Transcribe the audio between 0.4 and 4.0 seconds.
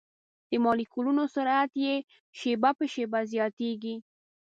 د مالیکولونو سرعت یې شېبه په شېبه زیاتیږي.